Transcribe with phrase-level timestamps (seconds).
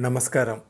[0.00, 0.60] నమస్కారం.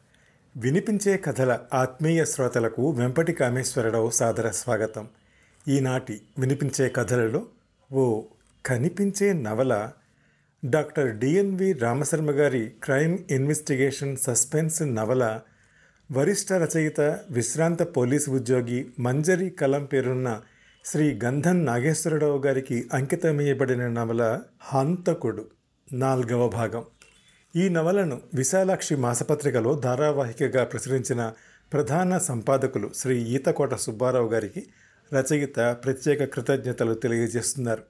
[0.57, 5.09] వినిపించే కథల ఆత్మీయ శ్రోతలకు వెంపటి కామేశ్వరరావు సాదర స్వాగతం.
[5.69, 7.47] ఈనాటి వినిపించే కథలలో
[7.93, 8.23] ఓ
[8.67, 9.91] కనిపించే నవల
[10.65, 15.41] డాక్టర్ డిఎన్వి రామశర్మ గారి క్రైమ్ ఇన్వెస్టిగేషన్ సస్పెన్స్ నవల
[16.13, 17.01] వరిష్ఠ రచయిత
[17.31, 20.41] విశ్రాంత పోలీసు ఉద్యోగి మంజరి కలం పేరున్న
[20.85, 25.47] శ్రీ గంధన్ నాగేశ్వరరావు గారికి అంకితమయ్యబడిన నవల హంతకుడు.
[25.93, 26.85] నాల్గవ భాగం.
[27.57, 31.33] ఈ నవలను విశాలాక్షి మాసపత్రికలో ధారావాహికగా ప్రచురించిన
[31.73, 34.67] ప్రధాన సంపాదకులు శ్రీ ఈతకోట సుబ్బారావు గారికి
[35.15, 37.83] రచయిత ప్రత్యేక కృతజ్ఞతలు తెలియజేస్తున్నారు.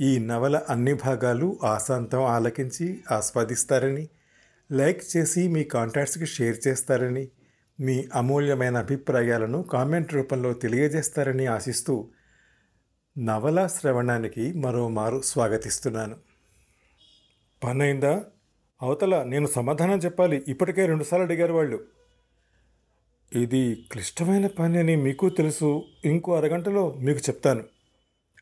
[0.00, 4.08] ఈ నవల అన్ని భాగాలు ఆశాంతం ఆలకించి ఆస్వాదిస్తారని
[4.72, 7.28] లైక్ చేసి మీ కాంటాక్ట్స్కి షేర్ చేస్తారని
[7.80, 12.08] మీ అమూల్యమైన అభిప్రాయాలను కామెంట్ రూపంలో తెలియజేస్తారని ఆశిస్తూ
[13.18, 16.16] నవల శ్రవణానికి మరోమారు స్వాగతిస్తున్నాను.
[17.64, 18.24] పనైందా?
[18.82, 20.42] అవతల నేను సమాధానం చెప్పాలి.
[20.48, 21.84] ఇప్పటికే రెండుసార్లు అడిగారు వాళ్ళు.
[23.32, 25.82] ఇది క్లిష్టమైన పని అని మీకు తెలుసు.
[26.04, 27.64] ఇంకో అరగంటలో మీకు చెప్తాను.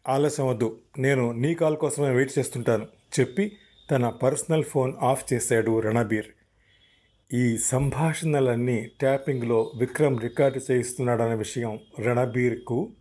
[0.08, 0.78] ఆలస్యం వద్దు.
[0.98, 2.86] నేను నీ కాల్ కోసమే వెయిట్ చేస్తుంటాను.
[3.20, 3.56] చెప్పి
[3.90, 6.26] తన పర్సనల్ ఫోన్ ఆఫ్ చేశాడు రణబీర్.
[7.34, 12.92] ఈ సంభాషణలన్నీ ట్యాపింగ్లో విక్రమ్ రికార్డు చేయిస్తున్నాడన్న విషయం రణబీర్కు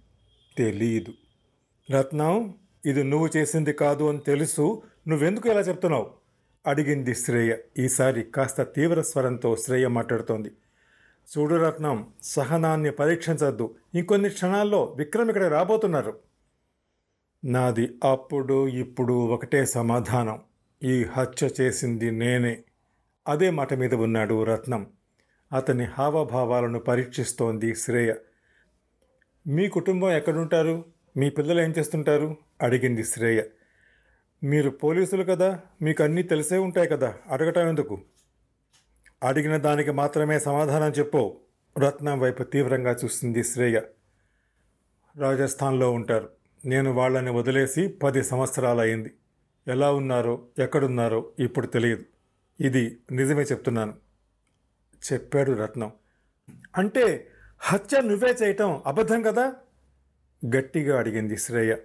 [0.57, 1.13] తెలియదు
[1.91, 4.81] రత్నం ఇది నువ్వు చేసింది కాదు అని తెలుసు.
[5.07, 6.18] నువ్వెందుకు ఇలా చెప్తున్నావు?
[6.67, 7.57] అడిగింది శ్రేయ.
[7.79, 10.51] ఈసారి కాస్త తీవ్ర స్వరంతో శ్రేయ మాట్లాడుతోంది.
[11.37, 13.75] చూడు రత్నం సహనాన్ని పరీక్షించద్దు.
[13.95, 16.19] ఇంకొన్ని క్షణాల్లో విక్రమ్ ఇక్కడ రాబోతున్నారు.
[17.45, 20.41] నాది అప్పుడు ఇప్పుడు ఒకటే సమాధానం.
[20.83, 22.61] ఈ హత్య చేసింది నేనే.
[23.27, 24.87] అదే మాట మీద ఉన్నాడు రత్నం.
[25.55, 28.13] అతని హావభావాలను పరీక్షిస్తోంది శ్రేయ.
[29.47, 30.85] మీ కుటుంబం ఎక్కడుంటారు?
[31.17, 32.37] మీ పిల్లలు ఏం చేస్తుంటారు?
[32.61, 33.41] అడిగింది శ్రేయ.
[34.43, 38.01] మీరు పోలీసులు కదా మీకు అన్నీ తెలిసే ఉంటాయి కదా అడగటం ఎందుకు
[39.23, 41.39] అడిగిన దానికి మాత్రమే సమాధానం చెప్పు.
[41.79, 43.81] రత్నం వైపు తీవ్రంగా చూస్తుంది శ్రేయ.
[45.17, 46.29] రాజస్థాన్లో ఉంటారు.
[46.65, 49.13] నేను వాళ్ళని వదిలేసి పది సంవత్సరాలు అయింది
[49.67, 52.03] ఎలా ఉన్నారో ఎక్కడున్నారో ఇప్పుడు తెలియదు.
[52.59, 53.93] ఇది నిజమే చెప్తున్నాను.
[55.13, 55.91] చెప్పాడు రత్నం.
[56.77, 57.27] అంటే
[57.59, 59.53] హత్య నువ్వే చేయటం అబద్ధం కదా?
[60.55, 61.75] గట్టిగా అడిగింది శ్రేయ.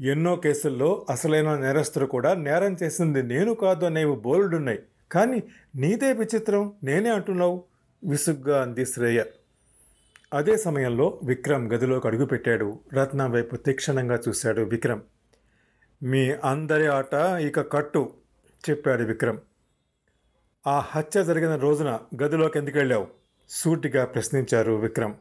[0.00, 4.78] ఎన్నో కేసుల్లో అసలైన నేరస్తులు కూడా నేరం చేసింది నేను కాదు అనేవి బోల్డున్నాయి
[5.12, 5.42] కానీ
[5.74, 7.64] నీదే విచిత్రం నేనే అంటున్నావు
[8.04, 9.24] విసుగ్గా అంది శ్రేయ.
[10.34, 12.78] అదే సమయంలో విక్రమ్ గదిలోకి అడుగుపెట్టాడు.
[12.92, 15.00] రత్నం వైపు తీక్షణంగా చూశాడు విక్రమ్.
[16.02, 18.12] మీ అందరి ఆట ఇక కట్టు
[18.70, 19.38] చెప్పాడు విక్రమ్.
[20.66, 23.06] ఆ హత్య జరిగిన రోజున గదిలోకి ఎందుకు వెళ్ళావు?
[23.48, 25.14] సూటిగా ప్రశ్నించారు విక్రమ్.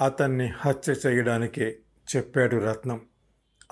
[0.00, 1.76] అతన్ని హత్య చేయడానికే
[2.16, 3.00] చెప్పాడు రత్నం.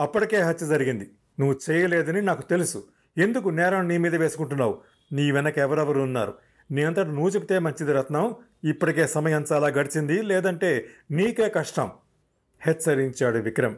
[0.00, 1.10] అప్పటికే హత్య జరిగింది.
[1.40, 2.84] నువ్వు చేయలేదని నాకు తెలుసు.
[3.18, 4.82] ఎందుకు నేరం నీ మీద వేసుకుంటున్నావు?
[5.12, 6.34] నీ వెనక ఎవరెవరు ఉన్నారు?
[6.70, 8.34] నీ అంతట నువ్వు చెప్తే మంచిది రత్నం.
[8.64, 10.22] ఇప్పటికే సమయం చాలా గడిచింది.
[10.22, 11.90] లేదంటే నీకే కష్టం.
[12.66, 13.76] హెచ్చరించాడు విక్రమ్.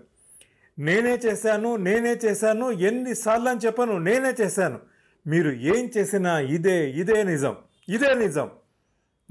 [0.78, 3.98] నేనే చేశాను నేనే చేశాను ఎన్నిసార్లు అని చెప్పను.
[3.98, 4.80] నేనే చేశాను.
[5.26, 7.56] మీరు ఏం చేసినా ఇదే ఇదే నిజం.
[7.88, 8.50] ఇదే నిజం.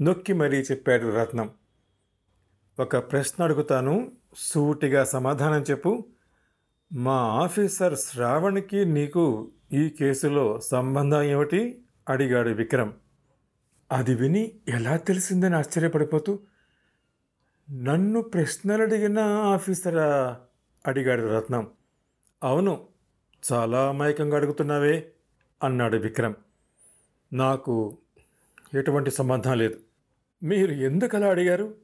[0.02, 1.50] నొక్కి మరీ చెప్పాడు రత్నం.
[2.80, 4.12] ఒక ప్రశ్న అడుగుతాను.
[4.36, 6.08] సూటిగా సమాధానం చెప్పు.
[6.94, 11.82] మా ఆఫీసర్ శ్రావణ్కి నీకు ఈ కేసులో సంబంధం ఏమిటి?
[12.08, 12.92] అడిగాడు విక్రమ్.
[13.92, 16.38] అది విని ఎలా తెలిసిందని ఆశ్చర్యపడిపోతూ
[17.70, 20.40] నన్ను ప్రశ్నలు అడిగిన ఆఫీసరా?
[20.86, 21.68] అడిగాడు రత్నం.
[22.44, 22.86] అవును
[23.52, 25.10] చాలా అమాయకంగా అడుగుతున్నావే
[25.62, 26.34] అన్నాడు విక్రమ్.
[27.32, 27.98] నాకు
[28.74, 29.80] ఎటువంటి సంబంధం లేదు.
[30.42, 31.74] మీరు ఎందుకు అలా అడిగారు?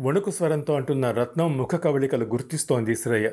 [0.00, 3.30] వణుకు స్వరంతో అంటున్న రత్నం ముఖ కవళికలు గుర్తిస్తోంది శ్రేయ.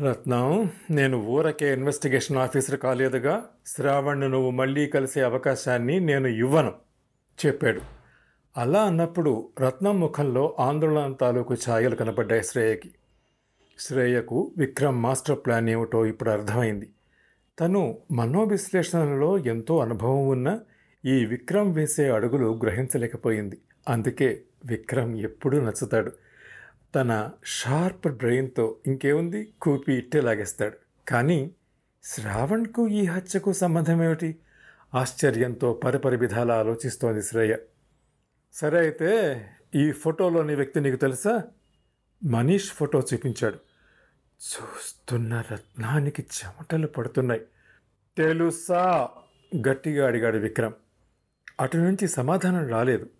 [0.00, 6.72] రత్నం నేను ఊరకే ఇన్వెస్టిగేషన్ ఆఫీసర్ కాలేదుగా శ్రావణ్ను నువ్వు మళ్ళీ కలిసే అవకాశాన్ని నేను ఇవ్వను
[7.46, 7.80] చెప్పాడు.
[8.56, 12.90] అలా అన్నప్పుడు రత్నం ముఖంలో ఆందోళన తాలూకు ఛాయలు కనపడ్డాయి శ్రేయకి.
[13.78, 16.90] శ్రేయకు విక్రమ్ మాస్టర్ ప్లాన్ ఏమిటో ఇప్పుడు అర్థమైంది.
[17.60, 20.60] తను మనోవిశ్లేషణలో ఎంతో అనుభవం ఉన్న
[21.04, 23.58] ఈ విక్రమ్ వేసే అడుగులు గ్రహించలేకపోయింది.
[23.88, 26.12] అందుకే విక్రమ్ ఎప్పుడూ నచ్చుతాడు.
[26.94, 29.52] తన షార్ప్ బ్రెయిన్తో ఇంకేముంది?
[29.62, 30.76] కూపి ఇట్టే లాగేస్తాడు.
[31.08, 31.50] కానీ
[32.04, 34.36] శ్రావణ్కు ఈ హత్యకు సంబంధం ఏమిటి
[34.94, 37.56] ఆశ్చర్యంతో పరపరి విధాల ఆలోచిస్తోంది శ్రేయ.
[38.52, 39.44] సరే అయితే
[39.74, 41.42] ఈ ఫోటోలోని వ్యక్తి నీకు తెలుసా?
[42.24, 43.54] మనీష్ ఫోటో చూపించాడు.
[44.42, 47.40] చూస్తున్న రత్నానికి చెమటలు పడుతున్నాయి.
[48.16, 49.08] తెలుసా?
[49.68, 50.72] గట్టిగా అడిగాడు విక్రమ్.
[51.60, 53.10] అటు నుంచి సమాధానం రాలేదు.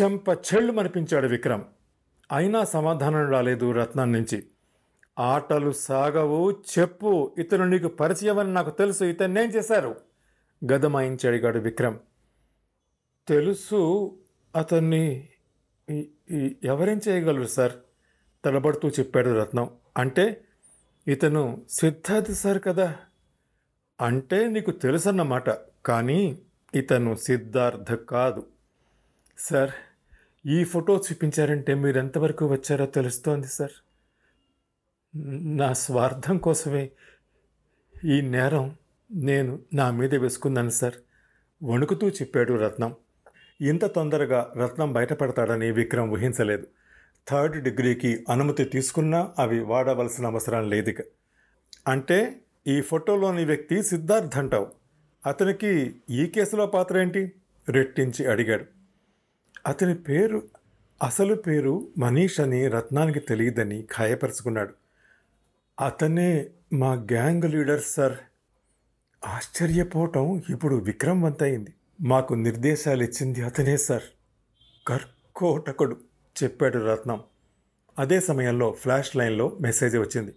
[0.00, 1.64] చెంప చెళ్ళు మనిపించాడు విక్రమ్.
[2.32, 4.46] అయినా సమాధానం రాలేదు రత్నం నుంచి.
[5.18, 9.96] ఆటలు సాగవు చెప్పు ఇతను నీకు పరిచయం అని నాకు తెలుసు ఇతన్నేం చేశారు?
[10.72, 11.98] గదమాయించి అడిగాడు విక్రమ్.
[13.28, 14.14] తెలుసు
[14.56, 15.28] అతన్ని
[16.64, 17.72] ఎవరేం చేయగలరు సార్?
[18.44, 19.70] తడబడుతూ చెప్పాడు రత్నం.
[19.96, 20.44] అంటే
[21.08, 22.96] ఇతను సిద్ధార్థ్ సార్ కదా?
[24.00, 25.50] అంటే నీకు తెలుసన్నమాట
[25.86, 26.38] కానీ
[26.74, 28.46] ఇతను సిద్ధార్థ కాదు.
[29.38, 29.70] సార్
[30.46, 33.70] ఈ ఫోటో చూపించారంటే మీరు ఎంతవరకు వచ్చారో తెలుస్తోంది సార్.
[35.58, 36.90] నా స్వార్థం కోసమే
[38.04, 38.76] ఈ నేరం
[39.14, 40.94] నేను నా మీద వేసుకున్నాను సార్.
[41.64, 42.94] వణుకుతూ చెప్పాడు రత్నం.
[43.60, 46.66] ఇంత తొందరగా రత్నం బయటపడతాడని విక్రమ్ ఊహించలేదు.
[47.28, 50.96] థర్డ్ డిగ్రీకి అనుమతి తీసుకున్నా అవి వాడవలసిన అవసరం లేదుక.
[51.88, 54.66] అంటే ఈ ఫోటోలోని వ్యక్తి సిద్ధార్థ్ అంటావు.
[55.26, 57.32] అతనికి ఈ కేసులో పాత్ర ఏంటి?
[57.68, 58.73] రెట్టించి అడిగాడు.
[59.66, 60.42] అతని పేరు
[61.02, 64.74] అసలు పేరు మనీష్ అని రత్నానికి తెలియదని ఖాయపరుచుకున్నాడు.
[65.84, 68.16] అతనే మా గ్యాంగ్ లీడర్ సార్.
[69.24, 74.02] ఆశ్చర్యపోవటం ఇప్పుడు విక్రమ్ వంతయింది మాకు నిర్దేశాలు ఇచ్చింది అతనే సార్.
[74.86, 75.96] కర్కోటకుడు
[76.42, 77.22] చెప్పాడు రత్నం.
[77.98, 80.34] అదే సమయంలో ఫ్లాష్ లైన్లో మెసేజ్ వచ్చింది.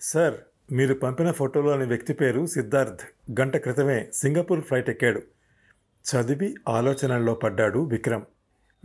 [0.00, 0.34] సార్
[0.72, 3.00] మీరు పంపిన ఫోటోలోని వ్యక్తి పేరు సిద్ధార్థ్.
[3.40, 5.22] గంట క్రితమే సింగపూర్ ఫ్లైట్ ఎక్కాడు.
[6.04, 8.22] చదివి ఆలోచనల్లో పడ్డాడు విక్రమ్.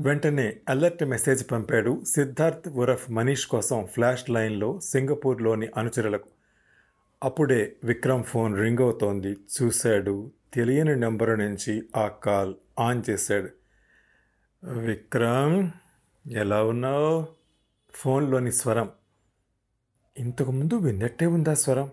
[0.02, 6.30] వెంటనే అలర్ట్ మెసేజ్ పంపాడు సిద్ధార్థ్ ఉరఫ్ మనీష్ కోసం ఫ్లాష్ లైన్లో సింగపూర్లోని అనుచరులకు.
[7.24, 9.28] అప్పుడే విక్రమ్ ఫోన్ రింగ్ అవుతోంది.
[9.32, 10.32] చూశాడు.
[10.54, 13.50] తెలియని నెంబరు నుంచి ఆ కాల్ ఆన్ చేశాడు.
[14.70, 15.72] విక్రమ్
[16.32, 17.28] ఎలా ఉన్నావు?
[17.94, 18.90] ఫోన్లోని స్వరం.
[20.20, 21.92] ఇంతకుముందు విన్నట్టే ఉందా స్వరం?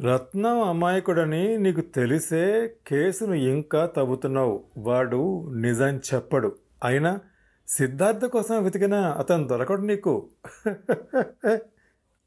[0.00, 4.64] రత్నం అమాయకుడని నీకు తెలిసే కేసును ఇంకా తవ్వుతున్నావు.
[4.78, 6.63] వాడు నిజం చెప్పడు.
[6.84, 7.20] అయినా
[7.68, 10.28] సిద్ధార్థ కోసం వెతికినా అతను దొరకడు నీకు?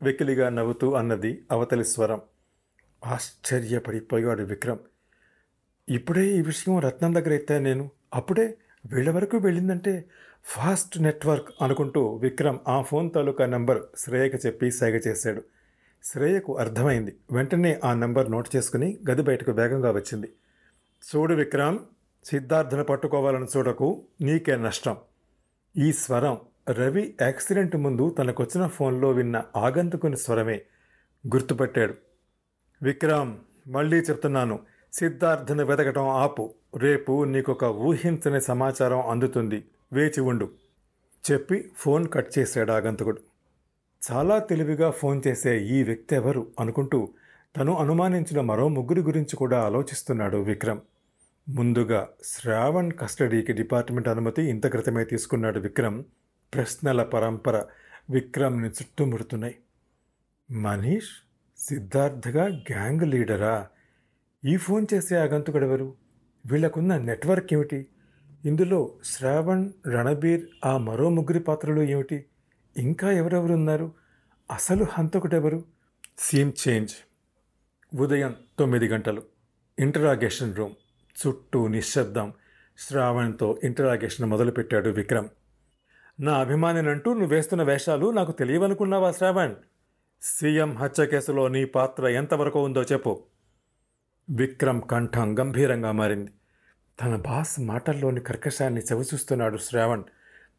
[0.01, 2.21] వెకిలిగా నవ్వుతూ అన్నది అవతలి స్వరం.
[3.06, 4.80] ఆశ్చర్యపడిపోయాడు విక్రమ్.
[5.89, 7.92] ఇప్పుడే ఈ విషయం రత్నం దగ్గర ఎత్తా నేను.
[8.13, 8.57] అప్పుడే
[8.94, 10.06] వీళ్ళ వరకు వెళ్ళిందంటే
[10.45, 15.44] ఫాస్ట్ నెట్వర్క్ అనుకుంటూ విక్రమ్ ఆ ఫోన్ తాలూకా నంబర్ శ్రేయకు చెప్పి సైగ చేశాడు.
[16.04, 17.15] శ్రేయకు అర్థమైంది.
[17.31, 20.33] వెంటనే ఆ నంబర్ నోట్ చేసుకుని గది బయటకు వేగంగా వచ్చింది.
[21.15, 21.80] చూడు విక్రమ్
[22.25, 24.98] సిద్ధార్థను పట్టుకోవాలని చూడకు నీకే నష్టం.
[25.78, 26.38] ఈ స్వరం
[26.69, 30.62] రవి యాక్సిడెంట్ ముందు తనకొచ్చిన ఫోన్లో విన్న ఆగంతుకుని స్వరమే
[31.28, 31.94] గుర్తుపెట్టాడు.
[32.84, 33.38] విక్రమ్
[33.68, 34.60] మళ్ళీ చెప్తున్నాను
[34.94, 36.54] సిద్ధార్థను వెతకటం ఆపు.
[36.78, 39.66] రేపు నీకొక ఊహించని సమాచారం అందుతుంది.
[39.94, 40.52] వేచి ఉండు.
[41.31, 43.18] చెప్పి ఫోన్ కట్ చేశాడు ఆగంతకుడు.
[44.12, 47.10] చాలా తెలివిగా ఫోన్ చేసే ఈ వ్యక్తి ఎవరు అనుకుంటూ
[47.58, 50.80] తను అనుమానించిన మరో ముగ్గురి గురించి కూడా ఆలోచిస్తున్నాడు విక్రమ్.
[51.49, 56.03] ముందుగా శ్రావణ్ కస్టడీకి డిపార్ట్మెంట్ అనుమతి ఇంత క్రితమే తీసుకున్నాడు విక్రమ్.
[56.53, 57.65] ప్రశ్నల పరంపర
[58.09, 59.55] విక్రమ్ని చుట్టుముడుతున్నాయి.
[60.51, 61.09] మనీష్
[61.57, 63.67] సిద్ధార్థగా గ్యాంగ్ లీడరా?
[64.45, 65.95] ఈ ఫోన్ చేసే ఆగంతుకడెవరు
[66.51, 67.88] వీళ్ళకున్న నెట్వర్క్ ఏమిటి?
[68.45, 72.25] ఇందులో శ్రావణ్ రణబీర్ ఆ మరో ముగ్గురి పాత్రలు ఏమిటి?
[72.77, 73.91] ఇంకా ఎవరెవరు ఉన్నారు?
[74.51, 75.65] అసలు హంతకుడెవరు?
[76.17, 76.94] Seam change.
[77.95, 79.23] ఉదయం తొమ్మిది గంటలు.
[79.79, 80.73] Interrogation room.
[81.18, 82.34] చుట్టూ నిశ్శబ్దం.
[82.78, 85.28] శ్రావణ్తో ఇంటరాగేషన్ మొదలుపెట్టాడు విక్రమ్.
[86.19, 89.56] నా అభిమానినంటూ నువ్వు వేస్తున్న వేషాలు నాకు తెలియవనుకున్నావా శ్రావణ్?
[90.22, 93.24] సీఎం హత్య కేసులో నీ పాత్ర ఎంతవరకు ఉందో చెప్పు.
[94.30, 96.31] విక్రమ్ కంఠం గంభీరంగా మారింది.
[97.04, 100.04] తన బాస్ మాటల్లోని కర్కశాన్ని చవిచూస్తున్నాడు శ్రావణ్.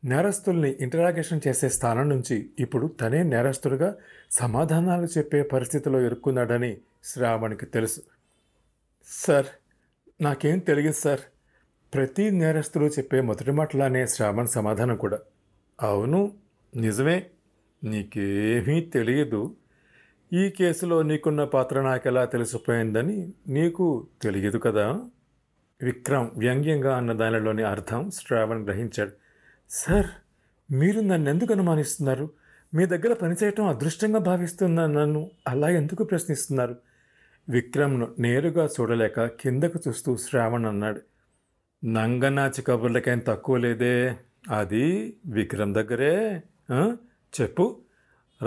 [0.05, 3.97] నేరస్తుల్ని ఇంటరాగేషన్ చేసే స్థానం నుంచి ఇప్పుడు తనే నేరస్తుడుగా
[4.31, 8.03] సమాధానాలు చెప్పే పరిస్థితిలో ఇరుక్కున్నాడని శ్రావణ్కి తెలుసు.
[9.07, 9.47] సార్
[10.21, 11.21] నాకేం తెలియదు సార్.
[11.95, 15.19] ప్రతి నేరస్తులు చెప్పే మొదటి మాటలానే శ్రావణ్ సమాధానం కూడా.
[15.83, 16.33] అవును
[16.77, 17.27] నిజమే.
[17.85, 19.57] నీకేమీ తెలియదు.
[20.33, 25.01] ఈ కేసులో నీకున్న పాత్ర నాకెలా తెలిసిపోయిందని నీకు తెలియదు కదా?
[25.83, 29.11] విక్రమ్ వ్యంగ్యంగా అన్న దానిలోని అర్థం శ్రావణ్ గ్రహించాడు.
[29.71, 30.07] సార్
[30.73, 32.31] మీరు నన్ను ఎందుకు అనుమానిస్తున్నారు?
[32.75, 36.88] మీ దగ్గర పనిచేయటం అదృష్టంగా భావిస్తున్న నన్ను అలా ఎందుకు ప్రశ్నిస్తున్నారు?
[37.49, 41.00] విక్రమ్ను నేరుగా చూడలేక కిందకు చూస్తూ శ్రావణ్ అన్నాడు.
[41.85, 44.17] నంగనాచి కబుర్లకేం తక్కువ లేదే.
[44.50, 46.43] అది విక్రమ్ దగ్గరే.
[47.40, 47.81] చెప్పు.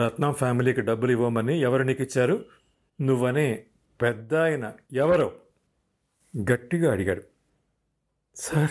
[0.05, 2.45] రత్నం ఫ్యామిలీకి డబ్బులు ఇవ్వమని ఎవరు నీకు ఇచ్చారు?
[3.01, 3.63] నువ్వనే
[4.01, 5.33] పెద్ద ఆయన ఎవరో?
[6.51, 7.21] గట్టిగా అడిగాడు.
[8.35, 8.69] సార్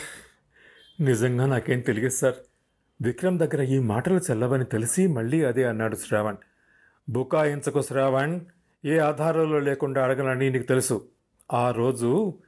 [1.03, 2.35] నిజంగా నాకేం తెలియదు సార్.
[3.03, 6.37] విక్రమ్ దగ్గర ఈ మాటలు చెల్లవని తెలిసి మళ్ళీ అదే అన్నాడు శ్రావణ్.
[7.09, 8.41] బుకాయించకు శ్రావణ్.
[8.85, 11.09] ఏ ఆధారాలు లేకుండా అడగనని నీకు తెలుసు.
[11.53, 12.39] ఆ రోజు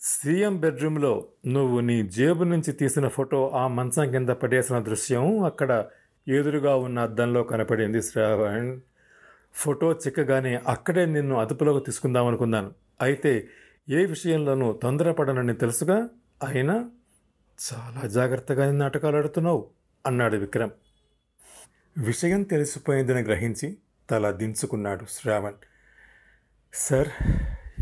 [0.00, 5.86] సీఎం బెడ్రూమ్లో నువ్వు నీ జేబు నుంచి తీసిన ఫోటో ఆ మంచం కింద పడేసిన దృశ్యం అక్కడ
[6.28, 8.80] ఎదురుగా ఉన్న అద్దంలో కనపడింది శ్రావణ్.
[9.54, 12.72] ఫోటో చిక్కగానే అక్కడే నిన్ను అదుపులోకి తీసుకుందాం అనుకున్నాను.
[13.00, 13.48] అయితే
[13.88, 16.08] ఏ విషయంలోనూ తొందరపడనని తెలుసుగా?
[16.44, 16.90] అయినా
[17.72, 19.66] చాలా జాగ్రత్తగా నాటకాలు ఆడుతున్నావు
[20.06, 20.70] అన్నాడు విక్రమ్.
[21.98, 23.76] విషయం తెలిసిపోయిందని గ్రహించి
[24.10, 25.54] తల దించుకున్నాడు శ్రావణ్.
[26.74, 27.08] సార్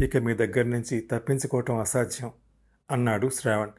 [0.00, 2.30] ఇక మీ దగ్గర నుంచి తప్పించుకోవటం అసాధ్యం
[2.90, 3.70] అన్నాడు శ్రావణ్.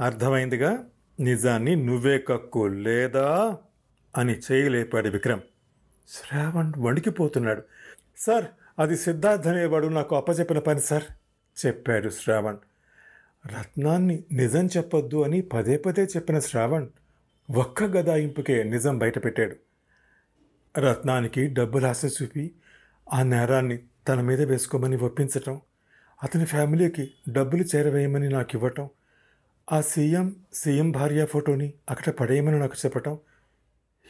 [0.00, 0.84] అర్థమైందిగా?
[1.20, 3.58] నిజాన్ని నువ్వే కక్కు లేదా?
[4.16, 5.40] అని చేయలేపాడు విక్రమ్.
[6.08, 7.62] శ్రావణ్ వణికిపోతున్నాడు.
[8.18, 8.44] సార్
[8.78, 11.04] అది సిద్ధార్థ్ అనేవాడు నాకు అప్పచెప్పిన పని సార్
[11.66, 12.56] చెప్పాడు శ్రావణ్.
[13.46, 16.86] రత్నాన్ని నిజం చెప్పొద్దు అని పదే పదే చెప్పిన శ్రావణ్
[17.56, 19.56] ఒక్క గదాయింపుకే నిజం బయటపెట్టాడు.
[20.80, 22.54] రత్నానికి డబ్బులు ఆశ చూపి
[23.12, 25.60] ఆ నేరాన్ని తన మీద వేసుకోమని ఒప్పించటం
[26.24, 28.88] అతని ఫ్యామిలీకి డబ్బులు చేరవేయమని నాకు ఇవ్వటం
[29.72, 33.18] ఆ సీఎం సీఎం భార్య ఫోటోని అక్కడ పడేయమని నాకు చెప్పటం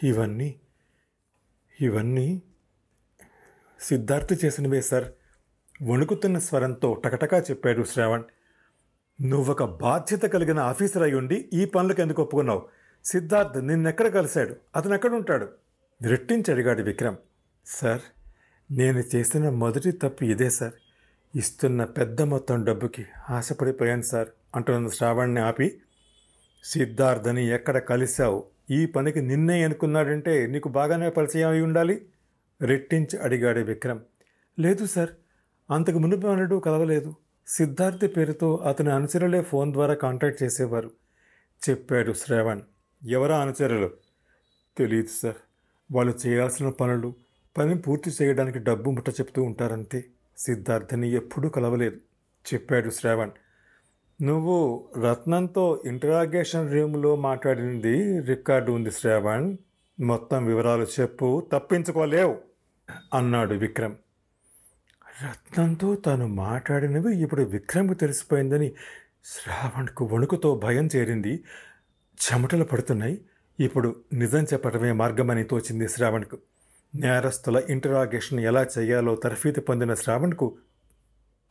[0.02, 0.60] ఇవన్నీ
[1.80, 2.42] ఇవన్నీ
[3.80, 5.04] సిద్ధార్థ చేసినవే సార్.
[5.82, 8.22] వణుకుతున్న స్వరంతో టకటకా చెప్పాడు శ్రావణ్.
[9.20, 12.68] నువ్వొక బాధ్యత కలిగిన ఆఫీసర్ అయి ఉండి ఈ పనులకు ఎందుకు ఒప్పుకున్నావు?
[13.04, 14.56] సిద్ధార్థ్ నిన్నెక్కడ కలిశాడు?
[14.76, 15.48] అతను ఎక్కడుంటాడు
[16.02, 17.16] రెట్టించి అడిగాడు విక్రమ్.
[17.66, 18.00] సార్
[18.70, 20.72] నేను చేసిన మొదటి తప్పు ఇదే సార్.
[21.36, 25.80] ఇస్తున్న పెద్ద మొత్తం డబ్బుకి ఆశపడిపోయాను సార్ అంటున్న శ్రావణ్ని ఆపి.
[26.64, 28.44] సిద్ధార్థని ఎక్కడ కలిశావు?
[28.70, 32.06] ఈ పనికి నిన్నే అనుకున్నాడంటే నీకు బాగానే పరిచయం అయి ఉండాలి?
[32.62, 34.00] రెట్టించి అడిగాడు విక్రమ్.
[34.58, 35.10] లేదు సార్.
[35.70, 37.14] అంతకు మునుపు అనడు కలవలేదు.
[37.46, 40.90] సిద్ధార్థి పేరుతో అతని అనుచరులే ఫోన్ ద్వారా కాంటాక్ట్ చేసేవారు.
[41.70, 42.60] చెప్పాడు శ్రావణ్.
[43.08, 43.90] ఎవరా అనుచరులు?
[44.78, 45.34] తెలియదు సార్.
[45.92, 47.23] వాళ్ళు చేయాల్సిన పనులు
[47.56, 50.04] పని పూర్తి చేయడానికి డబ్బు ముట్ట చెప్తూ ఉంటారంతే.
[50.38, 51.96] సిద్ధార్థని ఎప్పుడూ కలవలేదు.
[52.54, 53.30] చెప్పాడు శ్రావణ్.
[54.22, 59.56] నువ్వు రత్నంతో ఇంటరాగేషన్ రూమ్లో మాట్లాడినది రికార్డు ఉంది శ్రావణ్.
[60.00, 62.36] మొత్తం వివరాలు చెప్పు తప్పించుకోలేవు
[63.14, 63.94] అన్నాడు విక్రమ్.
[65.24, 68.72] రత్నంతో తాను మాట్లాడినవి ఇప్పుడు విక్రమ్కు తెలిసిపోయిందని
[69.24, 71.44] శ్రావణ్కు వణుకుతో భయం చేరింది.
[72.14, 73.20] చెమటలు పడుతున్నాయి.
[73.60, 76.38] ఇప్పుడు నిజం చెప్పడమే మార్గమని తోచింది శ్రావణ్కు.
[76.94, 80.58] నేరస్తుల ఇంటరాగేషన్ ఎలా చేయాలో తర్ఫీదు పొందిన శ్రావణ్కు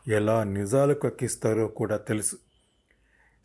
[0.07, 2.37] ఎలా నిజాలు కక్కిస్తారో కూడా తెలుసు.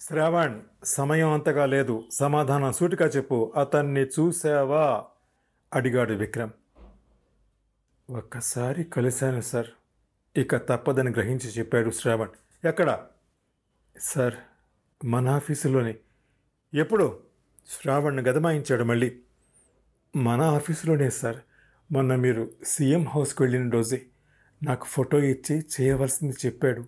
[0.01, 2.05] శ్రావణ్ సమయం అంతగా లేదు.
[2.13, 3.53] సమాధానం సూటిగా చెప్పు.
[3.57, 5.05] అతన్ని చూసావా?
[5.75, 6.51] అడిగాడు విక్రమ్.
[8.11, 9.67] ఒక్కసారి కలిశాను సార్.
[10.37, 12.67] ఇక తప్పదని గ్రహించి చెప్పాడు శ్రావణ్.
[12.67, 13.07] ఎక్కడ?
[14.01, 14.35] సార్
[15.05, 15.97] మన ఆఫీసులోనే.
[16.75, 17.21] ఎప్పుడు?
[17.69, 19.19] శ్రావణ్ గదమాయించాడు మళ్ళీ.
[20.17, 21.37] మన ఆఫీసులోనే సార్.
[21.93, 24.03] మొన్న మీరు సీఎం హౌస్కి వెళ్ళిన రోజే
[24.63, 26.85] నాకు ఫోటో ఇచ్చి చేయవలసింది చెప్పాడు.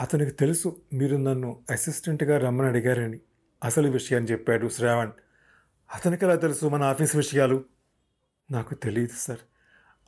[0.00, 3.20] అతనికి తెలుసు మీరు నన్ను అసిస్టెంట్గా రమ్మని అడిగారని.
[3.64, 5.10] అసలు విషయాన్ని చెప్పాడు శ్రావణ్.
[5.94, 7.64] అతనికి ఎలా తెలుసు మన ఆఫీస్ విషయాలు?
[8.50, 9.38] నాకు తెలియదు సార్.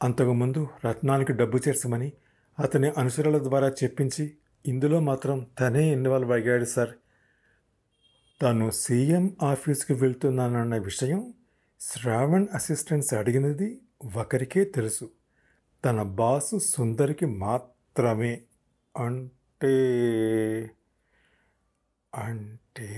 [0.02, 2.12] అంతకుముందు రత్నానికి డబ్బు చేర్చమని
[2.58, 4.34] అతని అనుసరుల ద్వారా చెప్పించి
[4.66, 6.90] ఇందులో మాత్రం తనే ఇన్వాల్వ్ అయ్యాడు సార్.
[8.42, 11.34] తను సీఎం ఆఫీస్కి వెళ్తున్నానన్న విషయం
[11.80, 15.10] శ్రావణ్ అసిస్టెంట్స్ అడిగినది ఒకరికే తెలుసు.
[15.84, 18.42] తన బాసు సుందరికి మాత్రమే.
[18.96, 19.68] అంటే
[22.14, 22.88] అంటే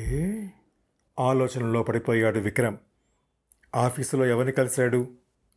[1.21, 2.77] ఆలోచనలో పడిపోయాడు విక్రమ్.
[3.75, 5.09] ఆఫీసులో ఎవరిని కలిశాడు?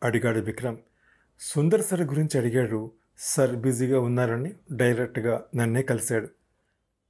[0.03, 0.77] అడిగాడు విక్రమ్.
[1.39, 2.91] సుందర్ సార్ గురించి అడిగాడు.
[3.17, 6.27] సార్ బిజీగా ఉన్నారని డైరెక్ట్గా నన్నే కలిశాడు.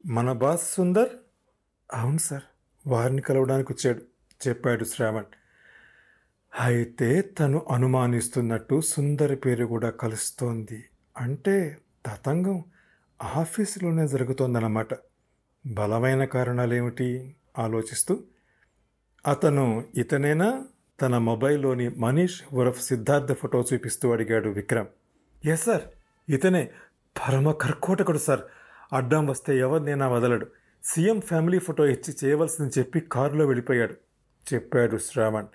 [0.05, 1.09] మన బాస్ సుందర్?
[1.93, 2.43] అవును సార్.
[2.87, 4.01] వారిని కలవడానికి వచ్చాడు
[4.47, 5.25] చెప్పాడు శ్రావణ్.
[6.59, 10.83] అయితే తను అనుమానిస్తున్నట్టు సుందరి పేరు కూడా కలుస్తోంది.
[11.17, 12.63] అంటే తతంగం
[13.23, 14.87] ఆఫీసులోనే జరుగుతోందన్నమాట.
[15.67, 18.23] బలమైన కారణాలేమిటి ఆలోచిస్తూ
[19.27, 20.63] అతను ఇతనేనా?
[21.01, 24.87] తన మొబైల్లోని మనీష్ ఉరఫ్ సిద్ధార్థ ఫోటో చూపిస్తూ అడిగాడు విక్రమ్.
[25.45, 25.81] ఎస్ సార్
[26.29, 26.69] ఇతనే
[27.17, 28.41] పరమ కర్కోటకుడు సార్.
[28.93, 30.47] అడ్డం వస్తే ఎవరినైనా వదలడు.
[30.83, 33.95] సీఎం ఫ్యామిలీ ఫోటో ఇచ్చి చేయవలసింది చెప్పి కారులో వెళ్ళిపోయాడు
[34.53, 35.45] చెప్పాడు శ్రావణ్.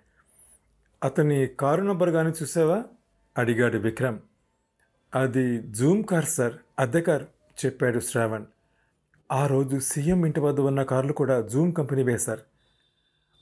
[1.05, 2.85] అతని కారు నంబర్ కానీ చూసావా?
[3.39, 4.19] అడిగాడు విక్రమ్.
[5.15, 6.53] అది జూమ్ కార్ సార్.
[6.79, 7.23] అద్దె కార్
[7.65, 8.45] చెప్పాడు శ్రావణ్.
[9.33, 12.41] ఆ రోజు సీఎం ఇంటి వద్ద ఉన్న కార్లు కూడా జూమ్ కంపెనీవే సార్.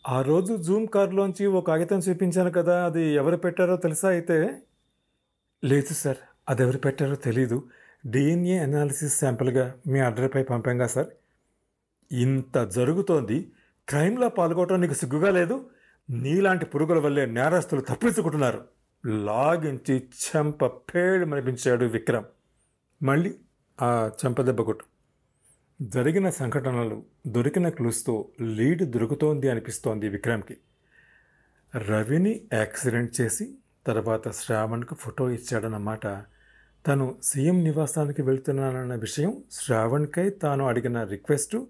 [0.09, 4.63] ఆ రోజు జూమ్ కార్లోంచి ఓ కాగితం చూపించాను కదా అది ఎవరు పెట్టారో తెలుసా అయితే?
[5.65, 6.17] లేదు సార్.
[6.49, 7.69] అది ఎవరు పెట్టారో తెలీదు.
[8.07, 11.07] డిఎన్ఏ అనాలిసిస్ శాంపుల్గా మీ ఆర్డర్పై పంపాంగా సార్.
[12.13, 13.53] ఇంత జరుగుతోంది.
[13.89, 15.71] క్రైమ్లో పాల్గొవటం నీకు సిగ్గుగా లేదు?
[16.11, 18.65] నీలాంటి పురుగుల వల్లే నేరస్తులు తప్పించుకుంటున్నారు.
[19.07, 22.25] లాగించి చెంప పేడమనిపించాడు విక్రమ్.
[23.05, 23.35] మళ్ళీ
[23.83, 24.85] ఆ చెంప కొట్టు.
[25.83, 30.57] జరిగిన సంఘటనలు దొరికిన క్లూస్తో లీడ్ దొరుకుతోంది అనిపిస్తోంది విక్రమ్కి.
[31.77, 33.55] రవిని యాక్సిడెంట్ చేసి
[33.87, 36.07] తర్వాత శ్రావణ్కు ఫోటో ఇచ్చాడన్నమాట.
[36.87, 41.67] తను సీఎం నివాసానికి వెళ్తున్నానన్న విషయం శ్రావణ్కై తాను అడిగిన రిక్వెస్టు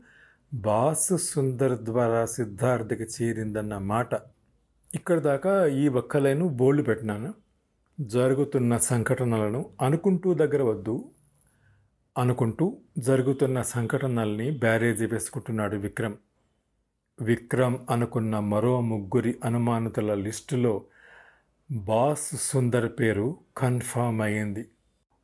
[0.54, 4.14] బాస్ సుందర్ ద్వారా సిద్ధార్థకి చేరిందన్న మాట.
[4.94, 7.34] ఇక్కడ దాకా ఈ ఒక్క లైను బోల్డ్ పెట్టినాను.
[8.00, 11.04] జరుగుతున్న సంఘటనలను అనుకుంటూ దగ్గర వద్దు.
[12.18, 16.14] అనుకుంటూ జరుగుతున్న సంఘటనల్ని బ్యారేజీ వేసుకుంటున్నాడు విక్రమ్.
[17.20, 20.84] విక్రమ్ అనుకున్న మరో ముగ్గురి అనుమానితుల లిస్టులో
[21.70, 24.68] బాస్ సుందర్ పేరు కన్ఫామ్ అయ్యింది.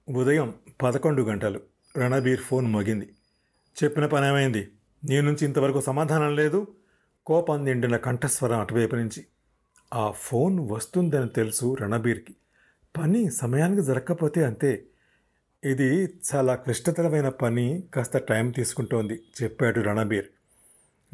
[0.09, 1.61] ఉదయం పదకొండు గంటలు
[1.99, 3.09] రణబీర్ ఫోన్ మోగింది.
[3.85, 4.69] చెప్పిన పని ఏమైంది
[5.05, 6.67] నీ నుంచి ఇంతవరకు సమాధానం లేదు.
[7.27, 9.27] కోపం నిండిన కంఠస్వరం అటువైపు నుంచి.
[9.95, 12.35] ఆ ఫోన్ వస్తుందని తెలుసు రణబీర్కి.
[12.97, 14.85] పని సమయానికి జరగకపోతే అంతే.
[15.65, 20.27] ఇది చాలా క్లిష్టతరమైన పని కాస్త టైం తీసుకుంటోంది చెప్పాడు రణబీర్.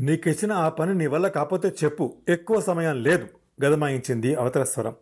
[0.00, 3.28] నీకిచ్చిన ఆ పని నీ వల్ల కాకపోతే చెప్పు ఎక్కువ సమయం లేదు
[3.64, 4.94] గదమాయించింది అవతల స్వరం.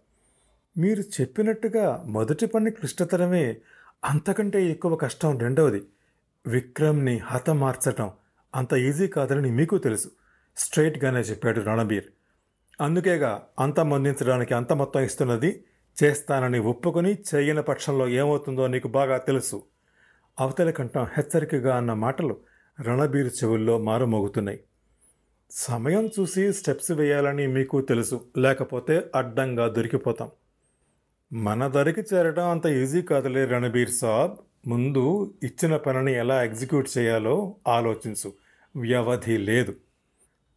[0.78, 3.56] మీరు చెప్పినట్టుగా మొదటి పని క్లిష్టతరమే
[4.04, 5.82] అంతకంటే ఎక్కువ కష్టం రెండవది.
[6.46, 8.10] విక్రమ్ని హతమార్చటం
[8.56, 10.10] అంత ఈజీ కాదని మీకు తెలుసు.
[10.56, 12.04] స్ట్రైట్గానే చెప్పాడు రణబీర్.
[12.80, 15.64] అందుకేగా అంత మందించడానికి అంత మొత్తం ఇస్తున్నది
[16.04, 19.62] చేస్తానని ఒప్పుకొని చేయని పక్షంలో ఏమవుతుందో నీకు బాగా తెలుసు.
[20.40, 22.36] అవతల కంఠం హెచ్చరికగా అన్న మాటలు
[22.80, 24.60] రణబీర్ చెవుల్లో మారుమోగుతున్నాయి.
[25.50, 28.24] సమయం చూసి స్టెప్స్ వేయాలని మీకు తెలుసు.
[28.38, 30.30] లేకపోతే అడ్డంగా దొరికిపోతాం.
[31.32, 34.36] మన దరికి చేరడం అంత ఈజీ కాదులే రణబీర్ సాబ్.
[34.66, 38.45] ముందు ఇచ్చిన పనిని ఎలా ఎగ్జిక్యూట్ చేయాలో ఆలోచించు.
[38.76, 39.76] వ్యవధి లేదు.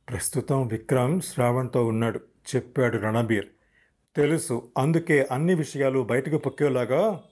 [0.10, 2.20] ప్రస్తుతం విక్రమ్ శ్రావణ్తో ఉన్నాడు
[2.56, 3.48] చెప్పాడు రణబీర్.
[4.16, 7.24] తెలుసు అందుకే అన్ని విషయాలు బయటకు పొక్కేలాగా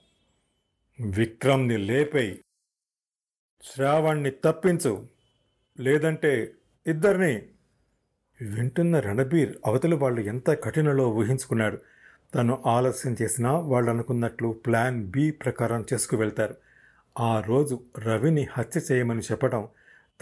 [1.00, 2.44] విక్రమ్ని లేపేయి.
[3.62, 5.06] శ్రావణ్ణి తప్పించు.
[5.80, 6.52] లేదంటే
[6.86, 7.42] ఇద్దరిని
[8.44, 11.78] వింటున్న రణబీర్ అవతల వాళ్ళు ఎంత కఠినలో ఊహించుకున్నాడు.
[12.34, 16.54] తను ఆలస్యం చేసినా వాళ్ళు అనుకున్నట్లు ప్లాన్ బి ప్రకారం చేసుకువెళ్తారు.
[17.18, 19.68] ఆ రోజు రవిని హత్య చేయమని చెప్పడం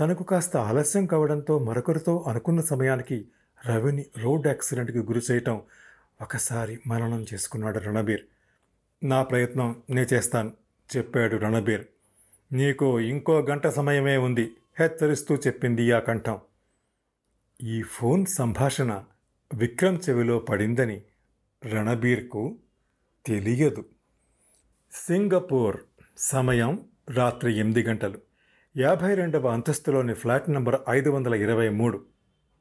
[0.01, 3.29] తనకు కాస్త ఆలస్యం కావడంతో మరొకరితో అనుకున్న సమయానికి
[3.67, 5.63] రవిని రోడ్ యాక్సిడెంట్కి గురి చేయటం
[6.23, 8.21] ఒకసారి మననం చేసుకున్నాడు రణబీర్.
[9.03, 10.53] నా ప్రయత్నం నే చేస్తాను
[10.97, 11.85] చెప్పాడు రణబీర్.
[12.53, 16.41] నీకు ఇంకో గంట సమయమే ఉంది హెచ్చరిస్తూ చెప్పింది ఆ కంఠం.
[17.63, 19.05] ఈ ఫోన్ సంభాషణ
[19.55, 21.03] విక్రమ్ చెవిలో పడిందని
[21.67, 22.57] రణబీర్కు
[23.27, 23.85] తెలియదు.
[24.93, 25.77] సింగపూర్
[26.19, 28.26] సమయం రాత్రి ఎనిమిది గంటలు.
[28.79, 32.03] యాభై రెండవ అంతస్తులోని ఫ్లాట్ నంబర్ ఐదు వందల ఇరవై మూడు.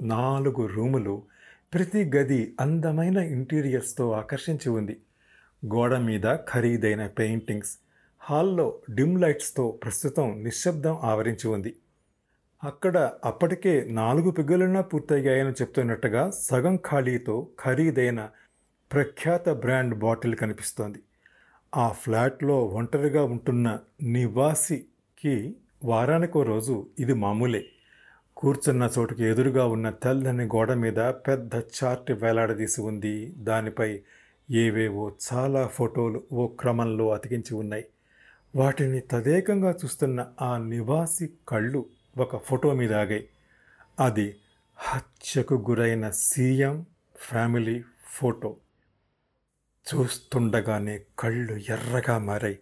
[0.01, 1.23] నాలుగు రూములు
[1.73, 5.01] ప్రతి గది అందమైన ఇంటీరియర్స్తో ఆకర్షించి ఉంది.
[5.65, 7.77] గోడ మీద ఖరీదైన పెయింటింగ్స్
[8.19, 11.75] హాల్లో డిమ్ లైట్స్తో ప్రస్తుతం నిశ్శబ్దం ఆవరించి ఉంది.
[12.63, 18.29] అక్కడ అప్పటికే నాలుగు పిగ్గులన్నా పూర్తయ్యాయని చెప్తున్నట్టుగా సగం ఖాళీతో ఖరీదైన
[18.93, 20.99] ప్రఖ్యాత బ్రాండ్ బాటిల్ కనిపిస్తోంది.
[21.75, 27.65] ఆ ఫ్లాట్లో ఒంటరిగా ఉంటున్న నివాసికి వారానికో రోజు ఇది మామూలే.
[28.37, 33.33] కూర్చున్న చోటుకి ఎదురుగా ఉన్న తెల్లని గోడ మీద పెద్ద చార్ట్ వేలాడదీసి ఉంది.
[33.37, 34.01] దానిపై
[34.51, 37.85] ఏవేవో చాలా ఫోటోలు ఓ క్రమంలో అతికించి ఉన్నాయి.
[38.55, 41.85] వాటిని తదేకంగా చూస్తున్న ఆ నివాసి కళ్ళు
[42.17, 43.29] ఒక ఫోటో మీద ఆగాయి.
[43.99, 44.35] అది
[44.75, 46.85] హత్యకు గురైన సీఎం
[47.17, 48.55] ఫ్యామిలీ ఫోటో.
[49.95, 52.59] చూస్తుండగానే కళ్ళు ఎర్రగా మారాయి.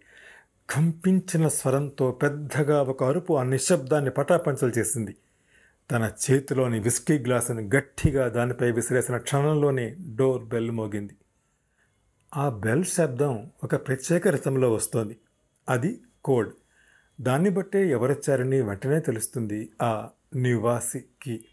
[0.70, 5.16] కంపించిన స్వరంతో పెద్దగా ఒక అరుపు ఆ నిశ్శబ్దాన్ని పటాపంచలు చేసింది.
[5.90, 11.16] తన చేతిలోని విస్కీ గ్లాసును గట్టిగా దానిపై విసిరేసిన క్షణంలోనే డోర్ బెల్ మోగింది.
[12.36, 15.16] ఆ బెల్ శబ్దం ఒక ప్రత్యేక రథంలో వస్తోంది.
[15.68, 16.52] అది కోడ్.
[17.20, 21.44] దాన్ని బట్టే ఎవరొచ్చారని వెంటనే తెలుస్తుంది ఆ నివాసికి.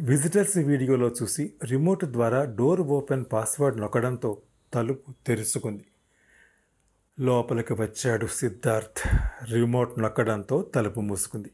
[0.00, 4.42] విజిటర్స్ వీడియోలో చూసి రిమోట్ ద్వారా డోర్ ఓపెన్ పాస్వర్డ్ నొక్కడంతో
[4.74, 5.84] తలుపు తెరుచుకుంది.
[7.20, 9.16] లోపలికి వచ్చాడు సిద్ధార్థ్.
[9.52, 11.50] రిమోట్ నొక్కడంతో తలుపు మూసుకుంది.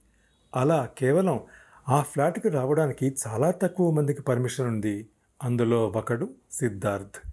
[0.56, 1.40] అలా కేవలం
[1.88, 5.08] ఆ ఫ్లాట్కి రావడానికి చాలా తక్కువ మందికి పర్మిషన్ ఉంది.
[5.42, 7.28] అందులో ఒకడు సిద్ధార్థ్.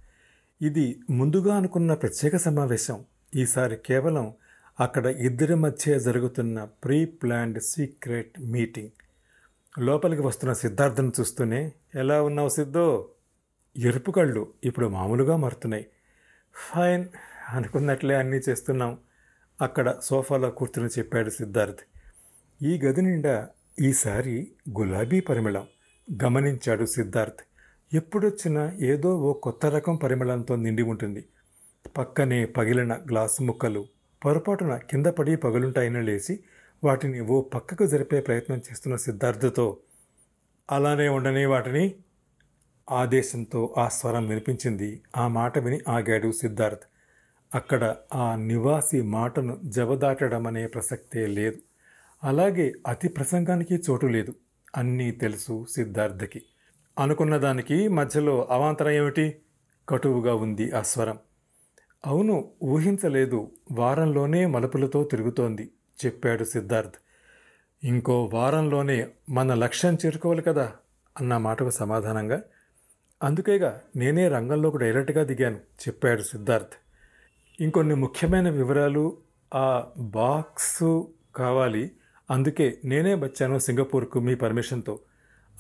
[0.62, 3.06] ఇది ముందుగా అనుకున్న ప్రత్యేక సమావేశం.
[3.36, 4.34] ఈసారి కేవలం
[4.80, 8.90] అక్కడ ఇద్దరి మధ్య జరుగుతున్న ప్రీ ప్లాన్డ్ సీక్రెట్ మీటింగ్.
[9.80, 13.08] లోపలికి వస్తున్న సిద్ధార్థను చూస్తూనే ఎలా ఉన్నావు సిద్ధో?
[13.78, 15.86] ఎరుపు కళ్ళు ఇప్పుడు మామూలుగా మారుతున్నాయి.
[16.54, 17.06] ఫైన్.
[17.50, 18.98] అనుకున్నట్లే అన్నీ చేస్తున్నాం.
[19.62, 21.80] అక్కడ సోఫాలో కూర్చుని చెప్పాడు సిద్ధార్థ్.
[22.64, 23.50] ఈ గది నిండా
[23.82, 25.68] ఈసారి గులాబీ పరిమళం
[26.24, 27.42] గమనించాడు సిద్ధార్థ్.
[27.96, 31.26] ఎప్పుడొచ్చినా ఏదో ఓ కొత్త రకం పరిమళంతో నిండి ఉంటుంది.
[31.98, 33.86] పక్కనే పగిలిన గ్లాసు ముక్కలు
[34.26, 36.44] పొరపాటున కింద పడి పగులుంటాయని లేచి
[36.84, 39.78] వాటిని ఓ పక్కకు జరిపే ప్రయత్నం చేస్తున్న సిద్ధార్థతో
[40.72, 41.96] అలానే ఉండని వాటిని
[42.92, 45.04] ఆదేశంతో ఆ స్వరం వినిపించింది.
[45.18, 46.84] ఆ మాట విని ఆగాడు సిద్ధార్థ్.
[47.56, 51.58] అక్కడ ఆ నివాసి మాటను జవదాటడం అనే ప్రసక్తే లేదు.
[52.24, 54.34] అలాగే అతి ప్రసంగానికి చోటు లేదు.
[54.78, 56.42] అన్నీ తెలుసు సిద్ధార్థకి.
[57.00, 59.36] అనుకున్న దానికి మధ్యలో అవాంతరం ఏమిటి?
[59.90, 61.18] కటువుగా ఉంది ఆ స్వరం.
[62.06, 63.52] అవును ఊహించలేదు.
[63.72, 65.70] వారంలోనే మలుపులతో తిరుగుతోంది
[66.06, 66.94] చెప్పాడు సిద్ధార్థ్.
[67.84, 70.74] ఇంకో వారంలోనే మన లక్ష్యం చేరుకోవాలి కదా?
[71.20, 72.44] అన్న మాటకు సమాధానంగా
[73.24, 76.83] అందుకేగా నేనే రంగంలోకి డైరెక్ట్గా దిగాను చెప్పాడు సిద్ధార్థ్.
[77.64, 79.18] ఇంకొన్ని ముఖ్యమైన వివరాలు
[79.56, 81.92] ఆ బాక్సు కావాలి.
[82.32, 85.00] అందుకే నేనే వచ్చాను సింగపూర్కు మీ పర్మిషన్తో.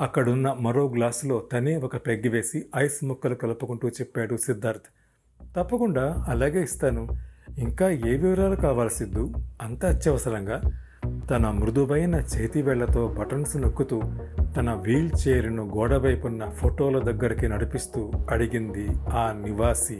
[0.01, 4.83] అక్కడున్న మరో గ్లాసులో తనే ఒక పెగ్గి వేసి ఐస్ ముక్కలు కలుపుకుంటూ చెప్పాడు సిద్ధార్థ్.
[5.55, 7.07] తప్పకుండా అలాగే ఇస్తాను.
[7.57, 9.33] ఇంకా ఏ వివరాలు కావాలి సిద్ధు?
[9.61, 10.61] అంత అత్యవసరంగా.
[11.29, 14.01] తన మృదువైన చేతి వేళ్ళతో బటన్స్ నొక్కుతూ
[14.57, 19.99] తన వీల్ చైర్ను గోడవైపున్న ఫోటోల దగ్గరికి నడిపిస్తూ అడిగింది ఆ నివాసి.